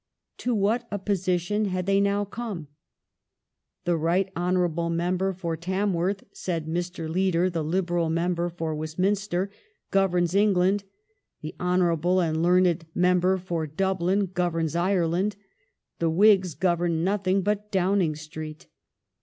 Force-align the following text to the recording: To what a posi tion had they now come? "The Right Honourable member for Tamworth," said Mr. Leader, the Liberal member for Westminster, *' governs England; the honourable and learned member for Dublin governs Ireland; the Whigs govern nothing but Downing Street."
To 0.39 0.55
what 0.55 0.87
a 0.89 0.97
posi 0.97 1.39
tion 1.39 1.65
had 1.65 1.85
they 1.85 2.01
now 2.01 2.25
come? 2.25 2.69
"The 3.85 3.95
Right 3.95 4.31
Honourable 4.35 4.89
member 4.89 5.31
for 5.31 5.55
Tamworth," 5.55 6.23
said 6.33 6.65
Mr. 6.65 7.07
Leader, 7.07 7.51
the 7.51 7.63
Liberal 7.63 8.09
member 8.09 8.49
for 8.49 8.73
Westminster, 8.73 9.51
*' 9.71 9.91
governs 9.91 10.33
England; 10.33 10.85
the 11.41 11.53
honourable 11.59 12.19
and 12.19 12.41
learned 12.41 12.87
member 12.95 13.37
for 13.37 13.67
Dublin 13.67 14.25
governs 14.25 14.75
Ireland; 14.75 15.35
the 15.99 16.09
Whigs 16.09 16.55
govern 16.55 17.03
nothing 17.03 17.43
but 17.43 17.71
Downing 17.71 18.15
Street." 18.15 18.65